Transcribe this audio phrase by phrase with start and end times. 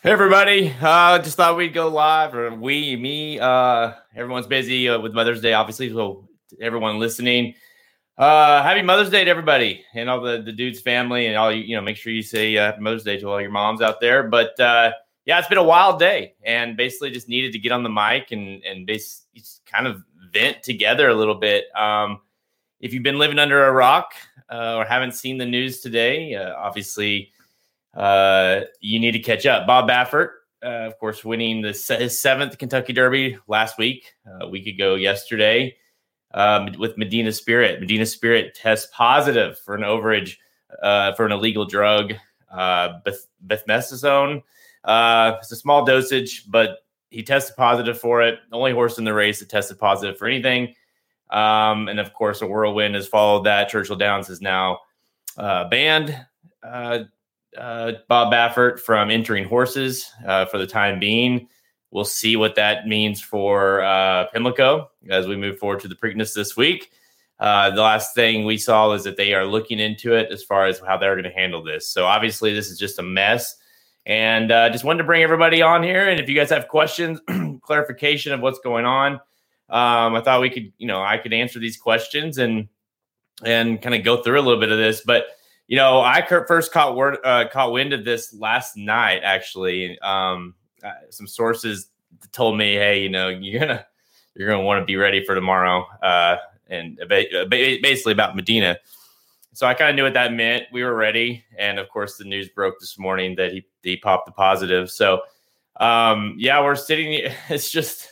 [0.00, 5.00] Hey everybody, uh, just thought we'd go live, or we, me, uh, everyone's busy uh,
[5.00, 5.90] with Mother's Day, obviously.
[5.90, 6.28] So
[6.60, 7.54] everyone listening,
[8.16, 11.64] uh, happy Mother's Day to everybody and all the the dude's family, and all you,
[11.64, 14.00] you know, make sure you say uh, happy Mother's Day to all your moms out
[14.00, 14.22] there.
[14.22, 14.92] But uh,
[15.24, 18.30] yeah, it's been a wild day, and basically just needed to get on the mic
[18.30, 21.64] and and basically kind of vent together a little bit.
[21.76, 22.20] Um,
[22.78, 24.12] if you've been living under a rock
[24.48, 27.32] uh, or haven't seen the news today, uh, obviously
[27.94, 29.66] uh, you need to catch up.
[29.66, 30.30] Bob Baffert,
[30.62, 34.94] uh, of course, winning the his seventh Kentucky Derby last week, uh, a week ago
[34.94, 35.76] yesterday,
[36.34, 37.80] um, with Medina Spirit.
[37.80, 40.36] Medina Spirit tests positive for an overage
[40.82, 42.14] uh, for an illegal drug,
[42.52, 44.42] uh, beth- betamethasone.
[44.84, 46.78] Uh, it's a small dosage, but
[47.10, 48.38] he tested positive for it.
[48.52, 50.74] Only horse in the race that tested positive for anything.
[51.30, 53.68] Um, and of course, a whirlwind has followed that.
[53.68, 54.80] Churchill Downs is now
[55.36, 56.18] uh, banned.
[56.62, 57.04] Uh,
[57.56, 61.48] uh, Bob Baffert from entering horses uh, for the time being.
[61.90, 66.34] We'll see what that means for uh, Pimlico as we move forward to the Preakness
[66.34, 66.90] this week.
[67.40, 70.66] Uh, the last thing we saw is that they are looking into it as far
[70.66, 71.88] as how they're going to handle this.
[71.88, 73.56] So obviously, this is just a mess.
[74.04, 76.08] And uh, just wanted to bring everybody on here.
[76.08, 77.20] And if you guys have questions,
[77.62, 79.14] clarification of what's going on,
[79.70, 82.68] um, I thought we could, you know, I could answer these questions and
[83.44, 85.02] and kind of go through a little bit of this.
[85.02, 85.26] But
[85.68, 89.20] you know, I first caught word, uh, caught wind of this last night.
[89.22, 91.88] Actually, um, uh, some sources
[92.32, 93.86] told me, "Hey, you know, you're gonna
[94.34, 98.78] you're gonna want to be ready for tomorrow," uh, and basically about Medina.
[99.52, 100.64] So I kind of knew what that meant.
[100.72, 104.24] We were ready, and of course, the news broke this morning that he he popped
[104.24, 104.90] the positive.
[104.90, 105.20] So,
[105.80, 107.30] um, yeah, we're sitting.
[107.50, 108.08] It's just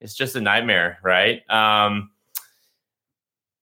[0.00, 1.42] it's just a nightmare, right?
[1.50, 2.10] Um,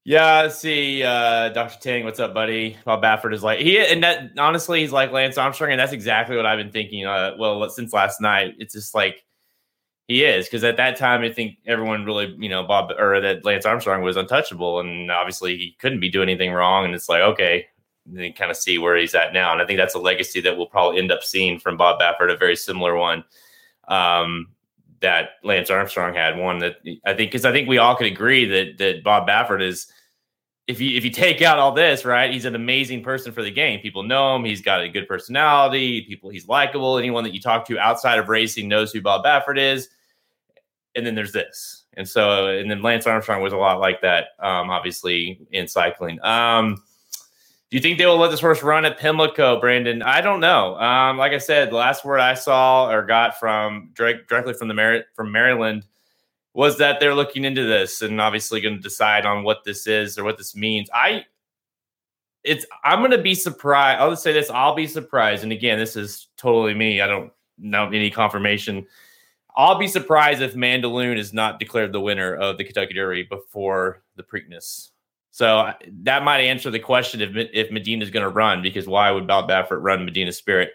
[0.09, 1.03] yeah, see.
[1.03, 1.79] Uh, Dr.
[1.81, 2.79] Tang, what's up, buddy?
[2.87, 6.35] Bob Baffert is like he and that honestly, he's like Lance Armstrong, and that's exactly
[6.35, 7.05] what I've been thinking.
[7.05, 9.23] Uh, well, since last night, it's just like
[10.07, 13.45] he is because at that time, I think everyone really, you know, Bob or that
[13.45, 16.87] Lance Armstrong was untouchable, and obviously he couldn't be doing anything wrong.
[16.87, 17.67] And it's like, okay,
[18.07, 20.57] then kind of see where he's at now, and I think that's a legacy that
[20.57, 23.25] we'll probably end up seeing from Bob Baffert, a very similar one.
[23.89, 24.47] Um,
[25.01, 28.47] that Lance Armstrong had one that I think because I think we all could agree
[28.47, 29.93] that that Bob Baffert is
[30.69, 33.51] if you if you take out all this, right, he's an amazing person for the
[33.51, 33.81] game.
[33.81, 34.45] People know him.
[34.45, 36.03] He's got a good personality.
[36.03, 36.99] People, he's likable.
[36.99, 39.89] Anyone that you talk to outside of racing knows who Bob Baffert is.
[40.95, 44.29] And then there's this, and so and then Lance Armstrong was a lot like that,
[44.41, 46.19] um, obviously in cycling.
[46.23, 46.83] Um,
[47.71, 50.03] do you think they will let this horse run at Pimlico, Brandon?
[50.03, 50.77] I don't know.
[50.77, 54.69] Um, like I said, the last word I saw or got from direct, directly from
[54.69, 55.85] the Mar- from Maryland
[56.59, 60.19] was that they're looking into this and obviously going to decide on what this is
[60.19, 60.91] or what this means.
[60.93, 61.25] I
[62.43, 64.01] it's I'm going to be surprised.
[64.01, 65.45] I'll just say this, I'll be surprised.
[65.45, 67.01] And again, this is totally me.
[67.01, 68.89] I don't know any confirmation.
[69.57, 74.03] I'll be surprised if Mandaloun is not declared the winner of the Kentucky Derby before
[74.17, 74.91] the Preakness.
[75.31, 75.71] So
[76.03, 79.29] that might answer the question if if Medina is going to run because why would
[79.29, 80.71] Bob Baffert run Medina Spirit?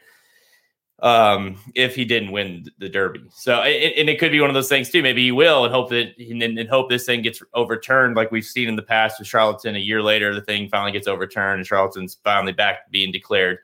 [1.00, 3.24] Um, if he didn't win the Derby.
[3.34, 5.02] So, and it could be one of those things too.
[5.02, 8.70] Maybe he will, and hope that and, hope this thing gets overturned, like we've seen
[8.70, 9.76] in the past with Charlatan.
[9.76, 13.60] A year later, the thing finally gets overturned, and Charlatan's finally back being declared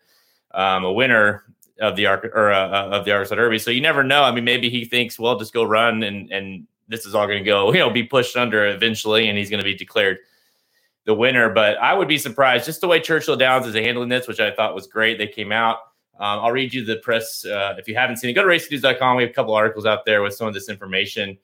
[0.52, 1.44] um, a winner
[1.80, 3.60] of the arc or uh, uh, of the Arkansas Derby.
[3.60, 4.24] So you never know.
[4.24, 7.40] I mean, maybe he thinks, well, just go run, and and this is all going
[7.40, 10.18] to go, you know, be pushed under eventually, and he's going to be declared
[11.06, 11.50] the winner.
[11.50, 14.52] But I would be surprised just the way Churchill Downs is handling this, which I
[14.52, 15.18] thought was great.
[15.18, 15.78] They came out
[16.20, 17.46] um, I'll read you the press.
[17.46, 19.16] Uh, if you haven't seen it, go to racingnews.com.
[19.16, 21.38] We have a couple articles out there with some of this information.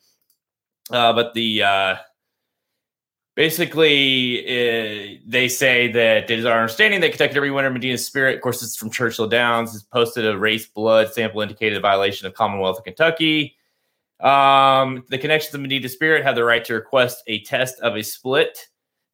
[0.91, 1.95] Uh, but the uh,
[3.35, 8.35] basically, uh, they say that it is our understanding that Kentucky Derby winner Medina Spirit,
[8.35, 12.27] of course, it's from Churchill Downs, has posted a race blood sample indicated a violation
[12.27, 13.55] of Commonwealth of Kentucky.
[14.19, 18.03] Um, the connections of Medina Spirit have the right to request a test of a
[18.03, 18.67] split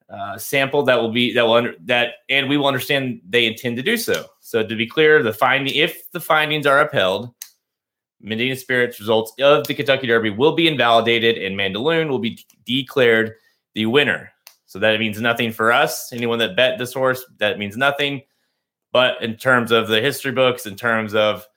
[0.10, 3.78] uh, sample that will be that will under that and we will understand they intend
[3.78, 4.26] to do so.
[4.52, 7.34] So to be clear, the finding if the findings are upheld,
[8.20, 13.36] Medina Spirit's results of the Kentucky Derby will be invalidated and Mandaloun will be declared
[13.76, 14.30] the winner.
[14.66, 16.12] So that means nothing for us.
[16.12, 18.24] Anyone that bet this horse, that means nothing.
[18.92, 21.48] But in terms of the history books, in terms of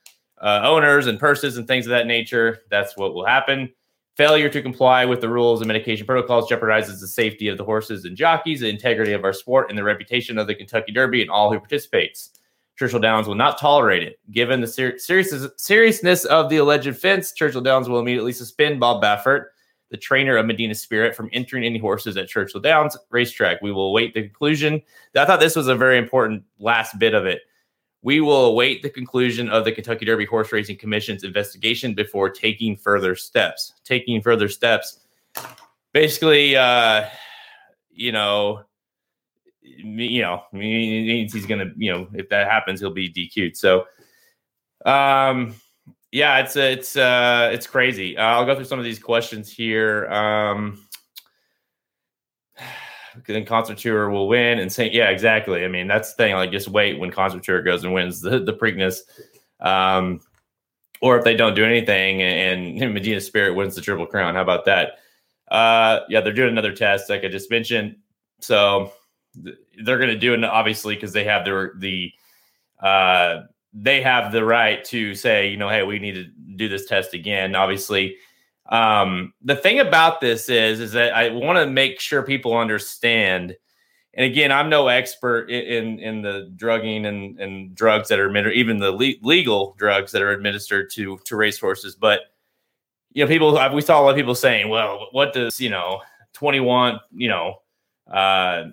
[0.41, 3.73] uh, owners and purses and things of that nature, that's what will happen.
[4.15, 8.05] Failure to comply with the rules and medication protocols jeopardizes the safety of the horses
[8.05, 11.29] and jockeys, the integrity of our sport, and the reputation of the Kentucky Derby and
[11.29, 12.29] all who participates.
[12.77, 14.19] Churchill Downs will not tolerate it.
[14.31, 19.01] Given the ser- serious- seriousness of the alleged offense, Churchill Downs will immediately suspend Bob
[19.01, 19.45] Baffert,
[19.91, 23.61] the trainer of Medina Spirit, from entering any horses at Churchill Downs racetrack.
[23.61, 24.81] We will await the conclusion.
[25.15, 27.43] I thought this was a very important last bit of it
[28.01, 32.75] We will await the conclusion of the Kentucky Derby Horse Racing Commission's investigation before taking
[32.75, 33.73] further steps.
[33.85, 34.99] Taking further steps,
[35.93, 37.05] basically, uh,
[37.89, 38.64] you know,
[39.65, 43.57] you know, means he's gonna, you know, if that happens, he'll be DQ'd.
[43.57, 43.85] So,
[44.85, 45.55] um,
[46.11, 48.17] yeah, it's it's uh, it's crazy.
[48.17, 50.07] Uh, I'll go through some of these questions here.
[50.07, 50.79] Um,
[53.27, 56.51] then concert tour will win and say yeah exactly i mean that's the thing like
[56.51, 58.99] just wait when concert tour goes and wins the, the preakness
[59.61, 60.19] um
[61.01, 64.41] or if they don't do anything and, and medina spirit wins the triple crown how
[64.41, 64.99] about that
[65.49, 67.95] uh yeah they're doing another test like i just mentioned
[68.41, 68.91] so
[69.83, 72.11] they're going to do it obviously because they have their the
[72.81, 73.41] uh
[73.73, 77.13] they have the right to say you know hey we need to do this test
[77.13, 78.15] again obviously
[78.67, 83.55] um, the thing about this is, is that I want to make sure people understand.
[84.15, 88.57] And again, I'm no expert in in, the drugging and, and drugs that are administered,
[88.57, 91.95] even the le- legal drugs that are administered to to racehorses.
[91.95, 92.21] But
[93.11, 96.01] you know, people we saw a lot of people saying, "Well, what does you know
[96.33, 96.99] 21?
[97.13, 97.55] You know,
[98.09, 98.63] uh,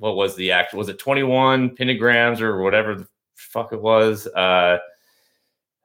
[0.00, 0.78] what was the actual?
[0.78, 3.06] Was it 21 pentagrams or whatever the
[3.36, 4.78] fuck it was?" Uh,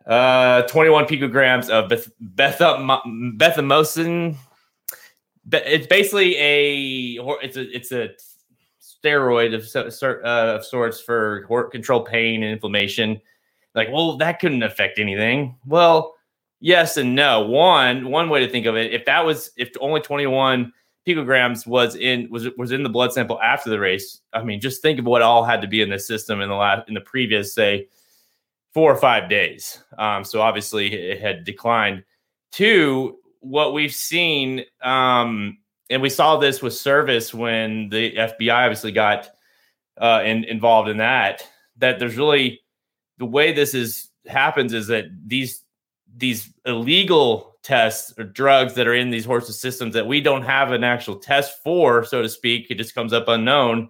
[0.07, 2.12] uh, 21 picograms of beth-
[3.38, 4.35] bethamocin.
[5.51, 8.09] It's basically a it's a it's a
[8.81, 9.67] steroid of,
[10.23, 13.21] uh, of sorts for control pain and inflammation.
[13.75, 15.57] Like, well, that couldn't affect anything.
[15.65, 16.15] Well,
[16.61, 17.41] yes and no.
[17.41, 20.71] One one way to think of it, if that was if only 21
[21.07, 24.81] picograms was in was was in the blood sample after the race, I mean, just
[24.81, 27.02] think of what all had to be in the system in the last in the
[27.02, 27.88] previous say
[28.74, 29.81] four or five days.
[29.98, 32.04] Um, so obviously it had declined.
[32.52, 35.57] Two, what we've seen, um,
[35.90, 39.30] and we saw this with Servis when the FBI obviously got
[39.98, 41.48] uh, in, involved in that.
[41.78, 42.62] That there's really
[43.18, 45.63] the way this is happens is that these
[46.18, 50.71] these illegal tests or drugs that are in these horses systems that we don't have
[50.71, 53.89] an actual test for, so to speak, it just comes up unknown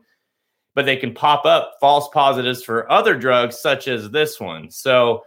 [0.76, 4.70] but they can pop up false positives for other drugs such as this one.
[4.70, 5.24] So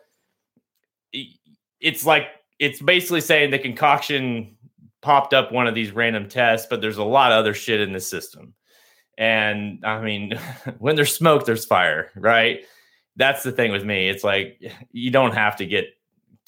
[1.80, 2.28] it's like
[2.58, 4.56] it's basically saying the concoction
[5.00, 7.92] popped up one of these random tests, but there's a lot of other shit in
[7.92, 8.54] the system.
[9.16, 10.38] And I mean,
[10.78, 12.60] when there's smoke, there's fire, right?
[13.16, 14.08] That's the thing with me.
[14.08, 14.62] It's like
[14.92, 15.86] you don't have to get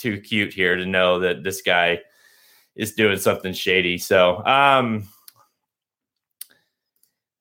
[0.00, 2.00] too cute here to know that this guy
[2.75, 3.99] is doing something shady.
[3.99, 5.08] So, um,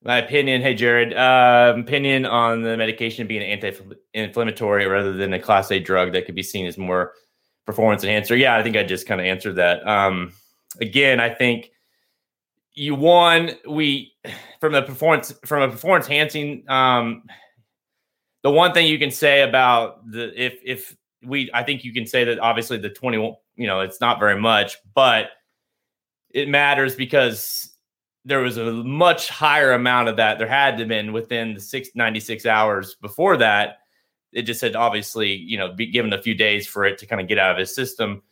[0.02, 5.70] my opinion, hey Jared, uh, opinion on the medication being anti-inflammatory rather than a class
[5.70, 7.12] A drug that could be seen as more
[7.66, 8.36] performance enhancer.
[8.36, 9.86] Yeah, I think I just kind of answered that.
[9.86, 10.32] Um,
[10.80, 11.70] again, I think
[12.72, 13.52] you won.
[13.68, 14.14] We
[14.60, 16.64] from the performance from a performance enhancing.
[16.68, 17.24] Um,
[18.42, 22.06] the one thing you can say about the if if we, I think you can
[22.06, 25.30] say that obviously the twenty one, you know, it's not very much, but
[26.30, 27.70] it matters because
[28.24, 30.38] there was a much higher amount of that.
[30.38, 33.78] There had to have been within the six, 96 hours before that.
[34.32, 37.20] It just had obviously, you know, be given a few days for it to kind
[37.20, 38.22] of get out of his system.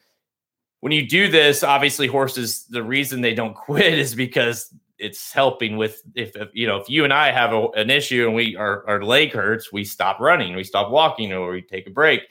[0.81, 5.76] When you do this, obviously horses, the reason they don't quit is because it's helping
[5.76, 8.56] with if, if you know if you and I have a, an issue and we
[8.56, 12.22] our, our leg hurts, we stop running, we stop walking, or we take a break.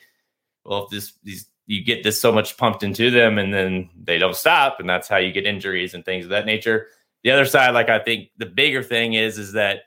[0.67, 4.17] Well, if this these you get this so much pumped into them and then they
[4.17, 6.87] don't stop, and that's how you get injuries and things of that nature
[7.23, 9.81] the other side, like I think the bigger thing is, is that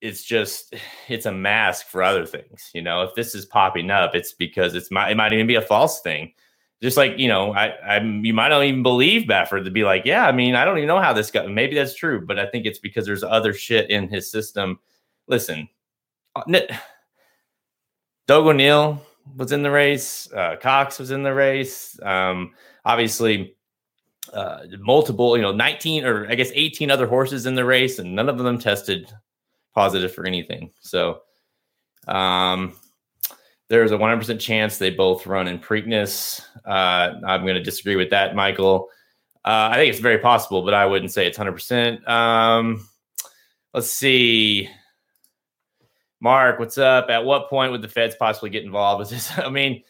[0.00, 0.74] it's just
[1.08, 2.70] it's a mask for other things.
[2.74, 5.54] You know, if this is popping up, it's because it's might it might even be
[5.54, 6.32] a false thing.
[6.82, 10.04] Just like you know, I I you might not even believe Baffert to be like,
[10.04, 11.48] yeah, I mean, I don't even know how this got.
[11.48, 14.78] Maybe that's true, but I think it's because there's other shit in his system.
[15.28, 15.68] Listen,
[16.34, 16.42] uh,
[18.26, 19.00] Doug O'Neill
[19.34, 20.30] was in the race.
[20.32, 21.98] Uh, Cox was in the race.
[22.02, 22.52] Um,
[22.84, 23.56] obviously,
[24.32, 28.14] uh, multiple, you know, 19 or I guess 18 other horses in the race, and
[28.14, 29.12] none of them tested
[29.74, 30.70] positive for anything.
[30.80, 31.22] So
[32.08, 32.74] um,
[33.68, 36.40] there's a 100% chance they both run in Preakness.
[36.64, 38.88] Uh, I'm going to disagree with that, Michael.
[39.44, 42.08] Uh, I think it's very possible, but I wouldn't say it's 100%.
[42.08, 42.88] Um,
[43.74, 44.68] let's see.
[46.20, 47.10] Mark, what's up?
[47.10, 49.30] At what point would the feds possibly get involved with this?
[49.38, 49.82] I mean,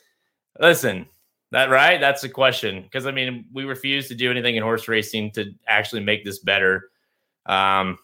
[0.59, 1.07] listen,
[1.53, 2.01] that right?
[2.01, 2.83] That's the question.
[2.83, 6.41] Because I mean, we refuse to do anything in horse racing to actually make this
[6.41, 6.91] better.
[7.47, 7.99] Um,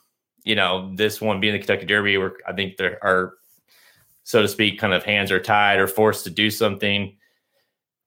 [0.45, 3.35] you know, this one being the Kentucky Derby, where I think there are,
[4.25, 7.17] so to speak, kind of hands are tied or forced to do something.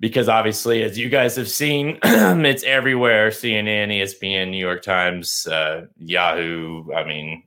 [0.02, 5.86] Because obviously, as you guys have seen, it's everywhere CNN, ESPN, New York Times, uh,
[5.98, 6.92] Yahoo.
[6.94, 7.44] I mean,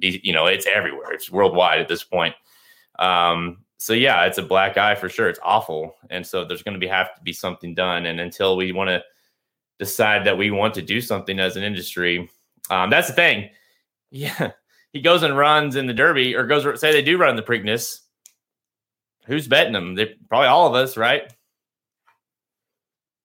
[0.00, 1.12] you know, it's everywhere.
[1.12, 2.34] It's worldwide at this point.
[2.98, 5.28] Um, so yeah, it's a black eye for sure.
[5.28, 8.06] It's awful, and so there's going to be have to be something done.
[8.06, 9.02] And until we want to
[9.78, 12.30] decide that we want to do something as an industry,
[12.68, 13.50] um, that's the thing.
[14.12, 14.50] Yeah,
[14.92, 18.00] he goes and runs in the Derby, or goes say they do run the Preakness.
[19.26, 19.94] Who's betting them?
[19.94, 21.32] They probably all of us, right?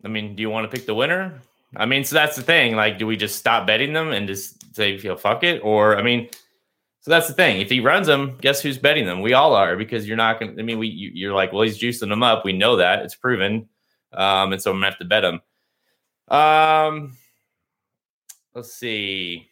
[0.03, 1.41] I mean, do you want to pick the winner?
[1.75, 2.75] I mean, so that's the thing.
[2.75, 5.59] Like, do we just stop betting them and just say, you know, fuck it?
[5.63, 6.29] Or, I mean,
[7.05, 7.61] so that's the thing.
[7.61, 9.21] If he runs them, guess who's betting them?
[9.21, 11.61] We all are because you're not going to, I mean, we, you, are like, well,
[11.61, 12.43] he's juicing them up.
[12.43, 13.69] We know that it's proven.
[14.11, 15.39] Um, and so I'm going to have to bet him.
[16.35, 17.15] Um,
[18.55, 19.47] let's see.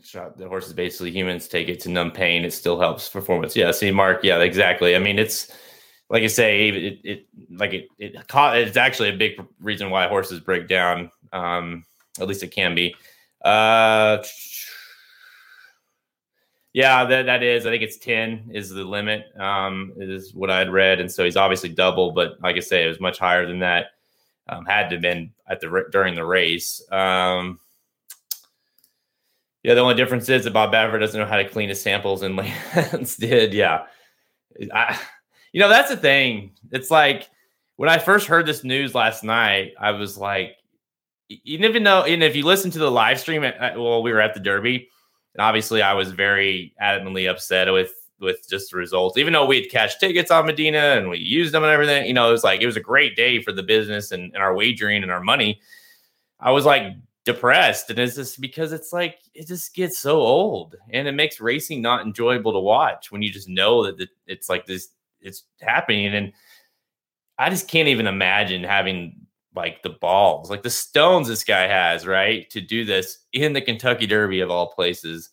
[0.00, 2.44] shot the horses basically humans take it to numb pain.
[2.44, 3.56] It still helps performance.
[3.56, 3.72] Yeah.
[3.72, 4.22] See, Mark.
[4.22, 4.94] Yeah, exactly.
[4.94, 5.50] I mean, it's,
[6.08, 10.38] like I say, it, it like it, it it's actually a big reason why horses
[10.38, 11.10] break down.
[11.32, 11.84] Um,
[12.20, 12.94] at least it can be.
[13.42, 14.22] Uh,
[16.72, 17.66] yeah, that that is.
[17.66, 19.26] I think it's ten is the limit.
[19.38, 22.84] Um, is what I had read, and so he's obviously double, but like I say,
[22.84, 23.92] it was much higher than that.
[24.48, 26.82] Um, had to have been at the during the race.
[26.90, 27.58] Um,
[29.62, 32.22] yeah, the only difference is that Bob Baffert doesn't know how to clean his samples,
[32.22, 33.52] and Lance did.
[33.54, 33.86] Yeah,
[34.72, 34.98] I
[35.52, 36.52] you know, that's the thing.
[36.70, 37.28] It's like
[37.76, 40.56] when I first heard this news last night, I was like,
[41.28, 42.02] you never know.
[42.02, 44.88] And if you listen to the live stream, at, well, we were at the Derby,
[45.34, 49.16] and obviously I was very adamantly upset with with just the results.
[49.16, 52.12] Even though we had cashed tickets on Medina and we used them and everything, you
[52.12, 54.54] know, it was like it was a great day for the business and, and our
[54.54, 55.60] wagering and our money.
[56.40, 56.94] I was like
[57.24, 61.40] depressed, and it's just because it's like it just gets so old, and it makes
[61.40, 64.88] racing not enjoyable to watch when you just know that it's like this
[65.20, 66.32] it's happening and
[67.38, 69.26] I just can't even imagine having
[69.58, 73.60] like the balls, like the stones this guy has, right, to do this in the
[73.60, 75.30] Kentucky Derby of all places,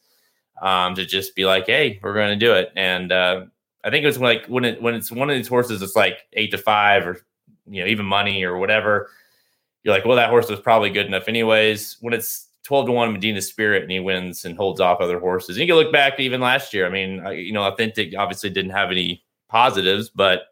[0.63, 2.71] um, to just be like, hey, we're going to do it.
[2.75, 3.45] And uh,
[3.83, 6.17] I think it was like when it when it's one of these horses, it's like
[6.33, 7.23] eight to five or
[7.67, 9.11] you know even money or whatever.
[9.83, 11.97] You're like, well, that horse was probably good enough, anyways.
[12.01, 15.55] When it's 12 to 1 Medina Spirit and he wins and holds off other horses.
[15.55, 16.87] And you can look back even last year.
[16.87, 20.47] I mean, you know, Authentic obviously didn't have any positives, but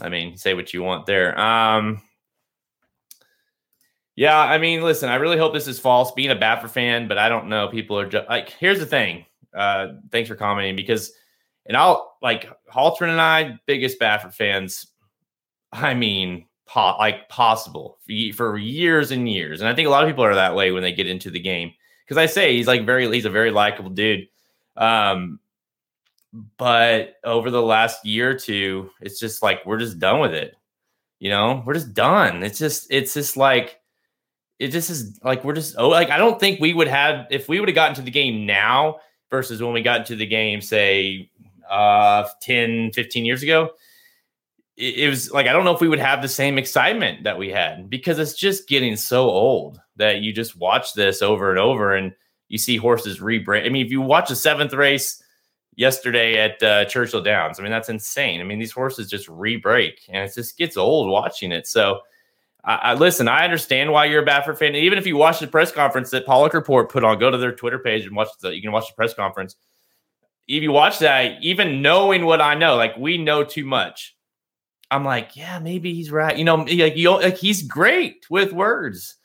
[0.00, 1.36] I mean, say what you want there.
[1.40, 2.00] Um,
[4.16, 6.12] yeah, I mean, listen, I really hope this is false.
[6.12, 7.68] Being a Baffert fan, but I don't know.
[7.68, 9.24] People are just like, here's the thing.
[9.54, 11.12] Uh, thanks for commenting because,
[11.66, 14.86] and I'll like Haltran and I, biggest Baffert fans.
[15.72, 20.04] I mean, po- like possible for, for years and years, and I think a lot
[20.04, 21.72] of people are that way when they get into the game.
[22.04, 24.28] Because I say he's like very, he's a very likable dude.
[24.76, 25.38] Um,
[26.56, 30.54] but over the last year or two, it's just like we're just done with it.
[31.18, 32.42] You know, we're just done.
[32.42, 33.78] It's just, it's just like,
[34.62, 37.48] it just is like we're just oh like I don't think we would have if
[37.48, 40.60] we would have gotten to the game now versus when we got into the game
[40.60, 41.30] say
[41.68, 43.70] uh 10 15 years ago
[44.76, 47.38] it, it, was like I don't know if we would have the same excitement that
[47.38, 51.58] we had because it's just getting so old that you just watch this over and
[51.58, 52.14] over and
[52.48, 55.20] you see horses rebrand I mean if you watch a seventh race
[55.74, 57.58] yesterday at uh, Churchill Downs.
[57.58, 58.42] I mean, that's insane.
[58.42, 61.66] I mean, these horses just re-break, and it just gets old watching it.
[61.66, 62.00] So,
[62.64, 63.28] I, I listen.
[63.28, 64.74] I understand why you're a Baffert fan.
[64.74, 67.54] Even if you watch the press conference that Paulick Report put on, go to their
[67.54, 68.54] Twitter page and watch the.
[68.54, 69.56] You can watch the press conference.
[70.48, 74.16] If you watch that, even knowing what I know, like we know too much.
[74.90, 76.36] I'm like, yeah, maybe he's right.
[76.36, 79.16] You know, like you, like he's great with words.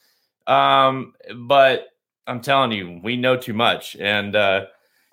[0.46, 1.88] Um, but
[2.25, 4.65] I'm telling you, we know too much, and uh,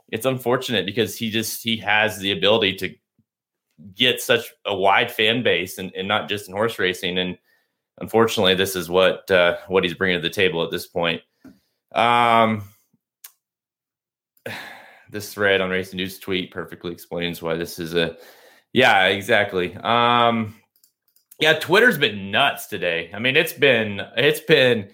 [0.08, 2.94] it's unfortunate because he just he has the ability to
[3.94, 7.36] get such a wide fan base and, and not just in horse racing and
[7.98, 11.22] unfortunately this is what uh, what he's bringing to the table at this point.
[11.94, 12.64] Um
[15.10, 18.16] this thread on racing news tweet perfectly explains why this is a
[18.72, 19.74] yeah exactly.
[19.76, 20.56] Um
[21.40, 23.10] yeah twitter's been nuts today.
[23.14, 24.90] I mean it's been it's been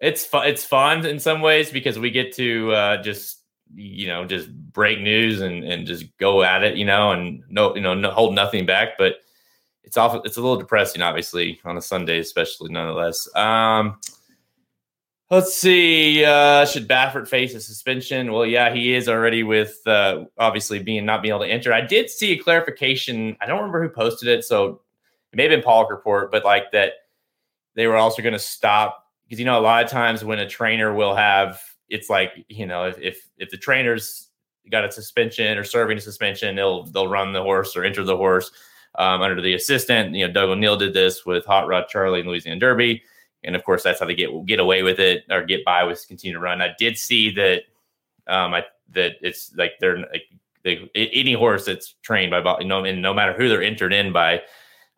[0.00, 3.40] it's fun it's fun in some ways because we get to uh just
[3.74, 7.74] you know just break news and and just go at it you know and no
[7.74, 9.16] you know no, hold nothing back but
[9.90, 13.28] it's off it's a little depressing obviously on a sunday especially nonetheless.
[13.34, 13.98] Um
[15.32, 18.30] let's see uh should baffert face a suspension?
[18.30, 21.72] Well yeah he is already with uh obviously being not being able to enter.
[21.72, 23.36] I did see a clarification.
[23.40, 24.80] I don't remember who posted it so
[25.32, 26.92] it may have been Paulick report but like that
[27.74, 30.48] they were also going to stop because you know a lot of times when a
[30.48, 34.28] trainer will have it's like you know if if, if the trainers
[34.70, 38.16] got a suspension or serving a suspension, they'll they'll run the horse or enter the
[38.16, 38.52] horse
[38.96, 40.14] um, under the assistant.
[40.14, 43.02] You know, Doug O'Neill did this with Hot Rod Charlie and Louisiana Derby,
[43.44, 46.06] and of course that's how they get get away with it or get by with
[46.08, 46.62] continue to run.
[46.62, 47.62] I did see that
[48.26, 50.24] um, I that it's like they're like
[50.62, 54.12] they, any horse that's trained by you know, and no matter who they're entered in
[54.12, 54.42] by,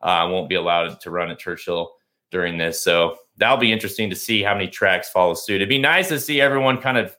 [0.01, 1.93] uh, won't be allowed to run at Churchill
[2.31, 2.83] during this.
[2.83, 5.55] So that'll be interesting to see how many tracks follow suit.
[5.55, 7.15] It'd be nice to see everyone kind of,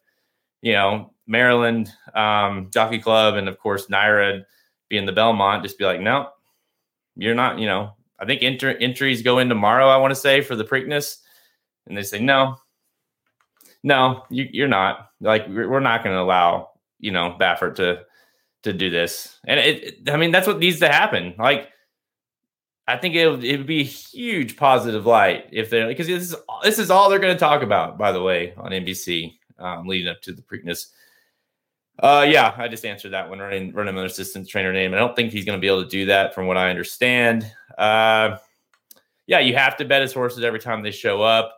[0.61, 4.45] you know, Maryland um, Jockey Club and of course NYRA
[4.89, 6.29] being the Belmont, just be like, no,
[7.17, 7.59] you're not.
[7.59, 9.89] You know, I think enter- entries go in tomorrow.
[9.89, 11.19] I want to say for the Preakness,
[11.87, 12.57] and they say no,
[13.83, 15.11] no, you, are not.
[15.21, 18.05] Like we're not going to allow you know Baffert to
[18.63, 20.09] to do this, and it.
[20.09, 21.35] I mean, that's what needs to happen.
[21.39, 21.69] Like
[22.87, 26.33] I think it would, it would be a huge positive light if they're because this
[26.33, 27.97] is this is all they're going to talk about.
[27.97, 30.89] By the way, on NBC um, leading up to the Preakness.
[31.99, 33.39] Uh, yeah, I just answered that one.
[33.39, 34.95] Running running an assistant trainer name.
[34.95, 37.51] I don't think he's going to be able to do that, from what I understand.
[37.79, 38.39] Uh,
[39.27, 41.55] yeah, you have to bet his horses every time they show up.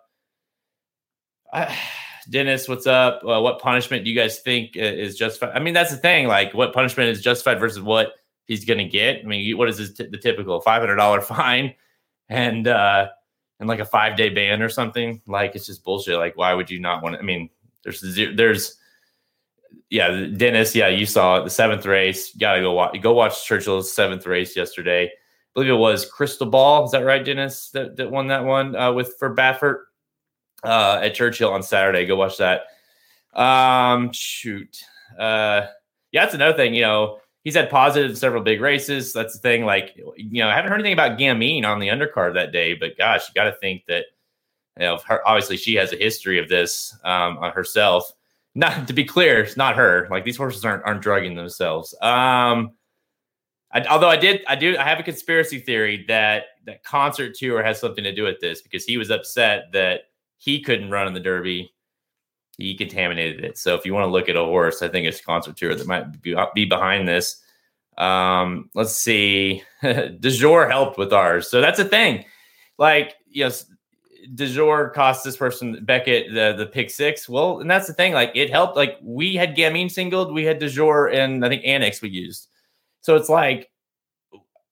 [1.53, 1.77] I,
[2.31, 3.23] Dennis, what's up?
[3.23, 5.53] Uh, what punishment do you guys think is justified?
[5.55, 6.27] I mean, that's the thing.
[6.27, 8.15] Like, what punishment is justified versus what
[8.47, 9.21] he's going to get.
[9.21, 11.75] I mean, what is t- the typical five hundred dollar fine
[12.29, 13.09] and uh
[13.61, 15.21] and like a five day ban or something?
[15.27, 16.19] Like it's just bullshit.
[16.19, 17.15] Like why would you not want?
[17.15, 17.19] to?
[17.21, 17.51] I mean,
[17.83, 18.03] there's
[18.35, 18.79] there's
[19.91, 20.75] yeah, Dennis.
[20.75, 22.35] Yeah, you saw it, the seventh race.
[22.35, 23.01] You gotta go watch.
[23.01, 25.07] Go watch Churchill's seventh race yesterday.
[25.07, 25.11] I
[25.55, 26.85] believe it was Crystal Ball.
[26.85, 27.71] Is that right, Dennis?
[27.71, 29.85] That, that won that one uh, with for Baffert
[30.65, 32.05] uh, at Churchill on Saturday.
[32.05, 32.63] Go watch that.
[33.35, 34.83] Um, shoot.
[35.19, 35.67] Uh,
[36.13, 36.75] yeah, that's another thing.
[36.75, 39.13] You know, he's had positive in several big races.
[39.13, 39.65] That's the thing.
[39.65, 42.99] Like, you know, I haven't heard anything about Gamine on the undercard that day, but
[42.99, 44.07] gosh, you got to think that,
[44.79, 48.13] you know, her, obviously she has a history of this um, herself.
[48.57, 50.09] Not to be clear, it's not her.
[50.11, 51.95] Like these horses aren't aren't drugging themselves.
[52.01, 52.73] Um,
[53.71, 57.63] I, although I did, I do, I have a conspiracy theory that that concert tour
[57.63, 60.05] has something to do with this because he was upset that
[60.39, 61.71] he couldn't run in the Derby
[62.59, 63.59] he contaminated it.
[63.59, 65.87] So if you want to look at a horse, I think it's concert tour that
[65.87, 67.43] might be, be behind this.
[67.99, 69.63] Um, let's see.
[69.83, 71.51] DeJour helped with ours.
[71.51, 72.25] So that's a thing.
[72.79, 73.67] Like, yes,
[74.35, 77.29] DeJour cost this person Beckett the the pick six.
[77.29, 78.13] Well, and that's the thing.
[78.13, 78.77] Like it helped.
[78.77, 82.49] Like we had Gamine singled, we had DeJour and I think Annex we used.
[83.03, 83.71] So it's like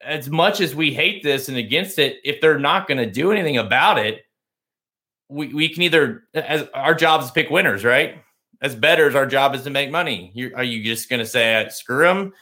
[0.04, 3.32] as much as we hate this and against it, if they're not going to do
[3.32, 4.24] anything about it,
[5.28, 8.22] we, we can either as our job is pick winners, right?
[8.60, 10.30] As betters, our job is to make money.
[10.34, 12.32] You're, are you just going to say uh, screw them?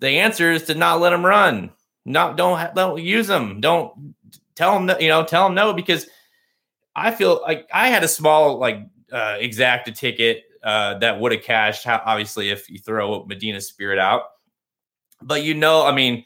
[0.00, 1.70] The answer is to not let them run.
[2.06, 3.60] Not don't don't use them.
[3.60, 4.14] Don't
[4.54, 6.06] tell them you know tell them no because
[6.94, 8.78] I feel like I had a small like
[9.12, 11.86] uh, exacta ticket uh, that would have cashed.
[11.86, 14.22] Obviously, if you throw Medina Spirit out,
[15.22, 16.24] but you know, I mean,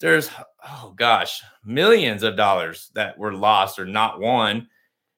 [0.00, 0.30] there's
[0.64, 4.68] oh gosh, millions of dollars that were lost or not won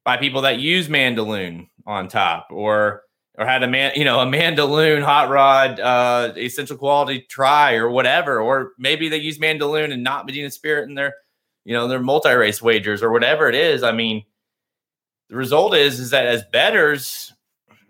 [0.04, 3.02] by people that use Mandaloun on top or
[3.37, 7.90] or had a man, you know, a Mandaloun hot rod uh essential quality try or
[7.90, 11.14] whatever, or maybe they use Mandaloun and not Medina Spirit in their,
[11.64, 13.83] you know, their multi-race wagers or whatever it is.
[13.83, 14.24] I mean,
[15.28, 17.32] the result is is that as betters,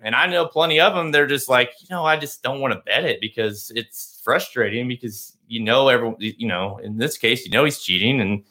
[0.01, 2.75] and I know plenty of them, they're just like, you know, I just don't want
[2.75, 7.44] to bet it because it's frustrating because you know every you know, in this case,
[7.44, 8.44] you know he's cheating and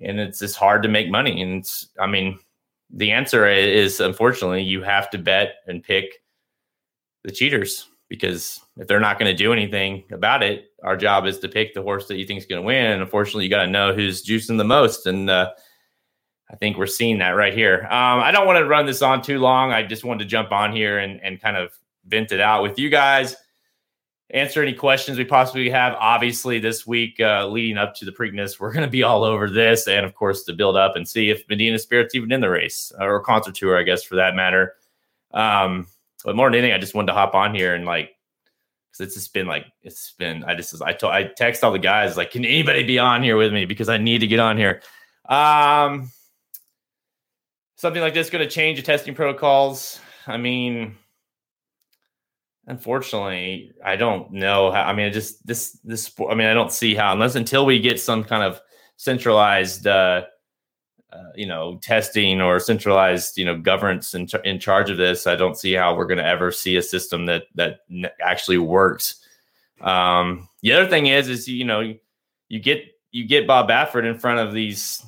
[0.00, 1.40] and it's just hard to make money.
[1.40, 1.64] And
[1.98, 2.38] I mean,
[2.90, 6.22] the answer is unfortunately you have to bet and pick
[7.24, 11.38] the cheaters because if they're not going to do anything about it, our job is
[11.40, 12.86] to pick the horse that you think is going to win.
[12.86, 15.06] And unfortunately, you got to know who's juicing the most.
[15.06, 15.50] And uh,
[16.50, 17.82] I think we're seeing that right here.
[17.84, 19.72] Um, I don't want to run this on too long.
[19.72, 21.72] I just wanted to jump on here and, and kind of
[22.06, 23.36] vent it out with you guys
[24.30, 25.94] answer any questions we possibly have.
[25.94, 29.48] Obviously, this week uh, leading up to the Preakness, we're going to be all over
[29.48, 32.50] this, and of course, to build up and see if Medina Spirit's even in the
[32.50, 34.74] race or concert tour, I guess, for that matter.
[35.32, 35.86] Um,
[36.24, 38.16] but more than anything, I just wanted to hop on here and like,
[38.90, 40.42] because it's just been like it's been.
[40.44, 43.36] I just I told I text all the guys like, can anybody be on here
[43.36, 44.80] with me because I need to get on here.
[45.28, 46.10] Um,
[47.76, 50.00] something like this going to change the testing protocols.
[50.26, 50.96] I mean,
[52.68, 54.82] Unfortunately, I don't know how.
[54.82, 56.12] I mean, just this this.
[56.28, 58.60] I mean, I don't see how unless until we get some kind of
[58.96, 60.24] centralized, uh,
[61.12, 65.28] uh, you know, testing or centralized, you know, governance in, in charge of this.
[65.28, 67.82] I don't see how we're going to ever see a system that that
[68.20, 69.24] actually works.
[69.80, 71.94] Um, the other thing is, is you know,
[72.48, 75.06] you get you get Bob Baffert in front of these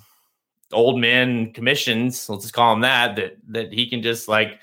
[0.73, 2.29] old men commissions.
[2.29, 3.17] Let's just call them that.
[3.17, 4.61] That that he can just like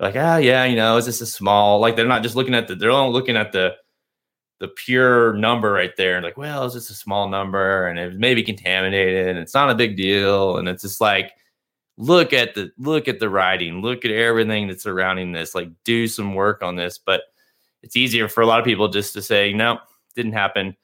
[0.00, 1.80] like, ah, yeah, you know, is this a small?
[1.80, 3.74] Like they're not just looking at the, they're only looking at the
[4.60, 6.16] the pure number right there.
[6.16, 9.54] and Like, well, it's just a small number and it may be contaminated and it's
[9.54, 10.58] not a big deal.
[10.58, 11.32] And it's just like,
[11.96, 15.54] look at the look at the writing, look at everything that's surrounding this.
[15.54, 16.98] Like, do some work on this.
[16.98, 17.22] But
[17.82, 19.78] it's easier for a lot of people just to say, no,
[20.16, 20.76] didn't happen.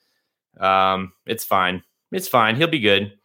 [0.58, 1.82] Um, it's fine.
[2.12, 2.56] It's fine.
[2.56, 3.18] He'll be good.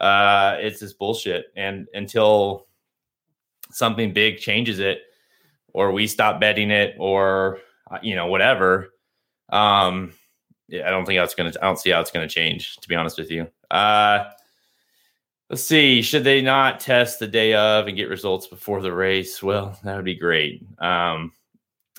[0.00, 1.46] Uh, it's just bullshit.
[1.56, 2.66] And until
[3.70, 5.00] something big changes it,
[5.72, 7.58] or we stop betting it, or
[7.90, 8.88] uh, you know whatever,
[9.50, 10.12] um,
[10.72, 11.52] I don't think that's gonna.
[11.60, 12.76] I don't see how it's gonna change.
[12.76, 13.48] To be honest with you.
[13.70, 14.24] Uh,
[15.50, 16.02] let's see.
[16.02, 19.42] Should they not test the day of and get results before the race?
[19.42, 20.64] Well, that would be great.
[20.78, 21.32] Um,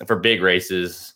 [0.06, 1.14] for big races,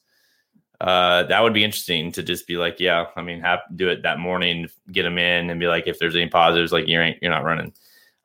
[0.80, 4.02] uh, that would be interesting to just be like, yeah, I mean, have do it
[4.02, 7.18] that morning, get them in, and be like, if there's any positives, like you ain't,
[7.22, 7.72] you're not running.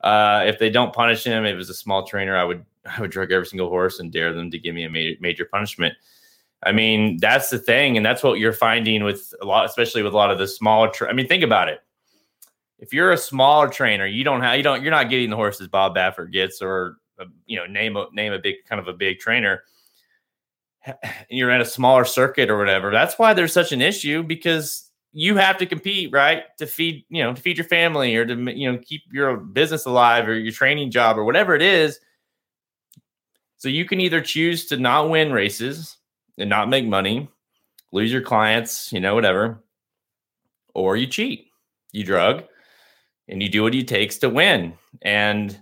[0.00, 3.00] Uh, if they don't punish him, if it was a small trainer, I would I
[3.00, 5.94] would drug every single horse and dare them to give me a major, major punishment.
[6.62, 10.12] I mean, that's the thing, and that's what you're finding with a lot, especially with
[10.12, 10.88] a lot of the smaller.
[10.88, 11.80] Tra- I mean, think about it.
[12.78, 15.68] If you're a smaller trainer, you don't have you don't you're not getting the horses
[15.68, 18.92] Bob Baffert gets, or uh, you know, name a name a big kind of a
[18.92, 19.62] big trainer
[21.30, 22.90] you're at a smaller circuit or whatever.
[22.90, 26.44] That's why there's such an issue because you have to compete, right?
[26.58, 29.86] To feed, you know, to feed your family or to, you know, keep your business
[29.86, 31.98] alive or your training job or whatever it is.
[33.56, 35.96] So you can either choose to not win races
[36.38, 37.28] and not make money,
[37.92, 39.62] lose your clients, you know, whatever,
[40.74, 41.48] or you cheat,
[41.92, 42.44] you drug,
[43.28, 44.74] and you do what it takes to win.
[45.02, 45.58] And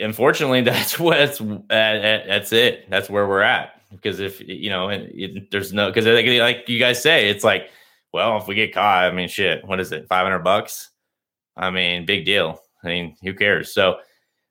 [0.00, 2.90] unfortunately, that's what's that's it.
[2.90, 6.78] That's where we're at because if you know, it, there's no because like, like you
[6.78, 7.70] guys say, it's like,
[8.12, 10.90] well, if we get caught, I mean, shit, what is it, five hundred bucks?
[11.56, 12.60] I mean, big deal.
[12.82, 13.72] I mean, who cares?
[13.72, 13.98] So,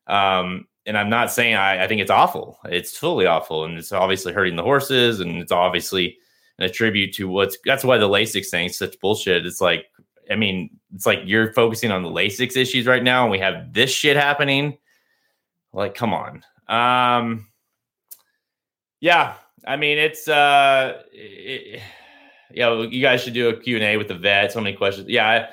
[0.06, 2.58] um, and I'm not saying I, I think it's awful.
[2.64, 6.18] It's totally awful, and it's obviously hurting the horses, and it's obviously
[6.58, 7.56] an attribute to what's.
[7.64, 9.46] That's why the Lasix thing is such bullshit.
[9.46, 9.86] It's like,
[10.30, 13.72] I mean, it's like you're focusing on the Lasix issues right now, and we have
[13.72, 14.78] this shit happening.
[15.72, 16.44] Like, come on.
[16.68, 17.48] Um,
[19.04, 19.34] yeah,
[19.66, 21.82] I mean it's uh, it,
[22.50, 24.50] you know, you guys should do a Q and A with the vet.
[24.50, 25.10] So many questions.
[25.10, 25.50] Yeah,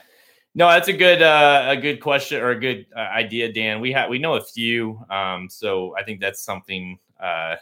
[0.55, 3.81] no, that's a good uh, a good question or a good uh, idea, Dan.
[3.81, 6.97] We have we know a few, um, so I think that's something.
[7.19, 7.57] Uh,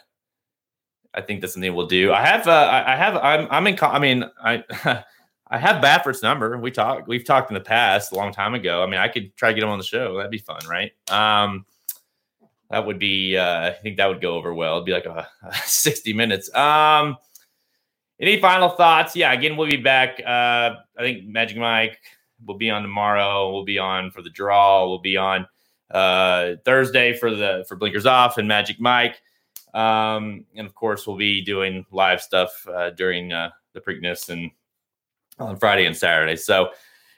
[1.12, 2.12] I think that's something we'll do.
[2.12, 3.78] I have uh, I have I'm I'm in.
[3.82, 5.04] I mean I.
[5.52, 6.56] I have Baffert's number.
[6.58, 7.08] We talked.
[7.08, 8.84] We've talked in the past, a long time ago.
[8.84, 10.16] I mean, I could try to get him on the show.
[10.16, 10.92] That'd be fun, right?
[11.10, 11.66] Um,
[12.70, 14.74] that would be uh, I think that would go over well.
[14.74, 16.54] It'd be like a, a 60 minutes.
[16.54, 17.16] Um
[18.20, 19.16] any final thoughts?
[19.16, 20.20] Yeah, again, we'll be back.
[20.20, 21.98] Uh I think Magic Mike
[22.46, 23.52] will be on tomorrow.
[23.52, 24.88] We'll be on for the draw.
[24.88, 25.46] We'll be on
[25.90, 29.20] uh Thursday for the for Blinkers Off and Magic Mike.
[29.74, 34.50] Um, and of course we'll be doing live stuff uh, during uh, the Preakness and
[35.38, 36.36] on Friday and Saturday.
[36.36, 36.70] So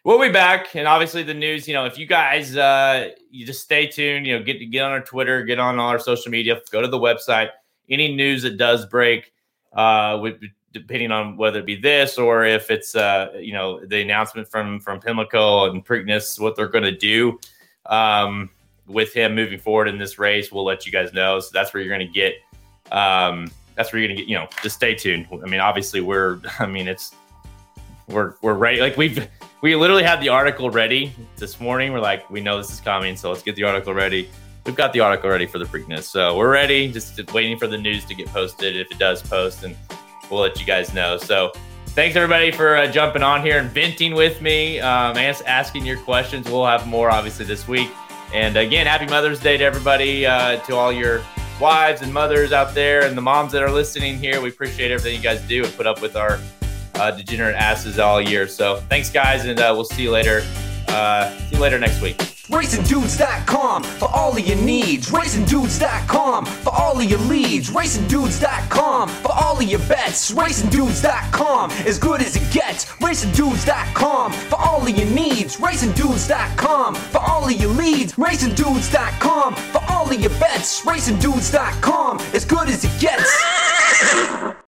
[0.05, 3.63] we'll be back and obviously the news you know if you guys uh you just
[3.63, 6.61] stay tuned you know get get on our twitter get on all our social media
[6.71, 7.51] go to the website.
[7.91, 9.33] Any news that does break
[9.73, 10.41] uh with
[10.73, 14.81] depending on whether it be this or if it's uh you know the announcement from
[14.81, 17.39] from pimlico and preakness what they're going to do
[17.87, 18.49] um
[18.87, 21.39] with him moving forward in this race we'll let you guys know.
[21.41, 22.35] So that's where you're going to get
[22.91, 25.27] um that's where you're going to get you know just stay tuned.
[25.31, 27.15] I mean obviously we're i mean it's
[28.09, 29.29] we're we're ready like we've
[29.63, 31.93] we literally had the article ready this morning.
[31.93, 34.29] We're like, we know this is coming, so let's get the article ready.
[34.67, 36.91] We've got the article ready for the Preakness, so we're ready.
[36.91, 38.77] Just waiting for the news to get posted.
[38.77, 39.77] If it does post, and
[40.29, 41.17] we'll let you guys know.
[41.17, 41.53] So,
[41.89, 46.51] thanks everybody for uh, jumping on here and venting with me, um, asking your questions.
[46.51, 47.91] We'll have more obviously this week.
[48.35, 51.23] And again, happy Mother's Day to everybody, uh, to all your
[51.61, 54.41] wives and mothers out there, and the moms that are listening here.
[54.41, 56.41] We appreciate everything you guys do and put up with our
[56.95, 58.47] uh, degenerate asses all year.
[58.47, 60.43] So thanks, guys, and uh, we'll see you later.
[60.89, 62.17] Uh, see you later next week.
[62.53, 65.11] RacingDudes.com for all of your needs.
[65.11, 67.71] RacingDudes.com for all of your leads.
[67.71, 70.33] RacingDudes.com for all of your bets.
[70.33, 72.85] RacingDudes.com as good as it gets.
[72.97, 75.57] RacingDudes.com for all of your needs.
[75.57, 78.15] RacingDudes.com for all of your leads.
[78.15, 80.85] RacingDudes.com for all of your bets.
[80.85, 84.62] RacingDudes.com as good as it gets.